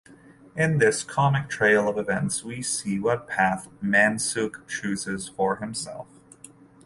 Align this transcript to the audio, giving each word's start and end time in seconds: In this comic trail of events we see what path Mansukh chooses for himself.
In 0.55 0.79
this 0.79 1.03
comic 1.03 1.47
trail 1.47 1.87
of 1.87 1.95
events 1.95 2.43
we 2.43 2.63
see 2.63 2.99
what 2.99 3.27
path 3.27 3.67
Mansukh 3.83 4.67
chooses 4.67 5.29
for 5.29 5.57
himself. 5.57 6.07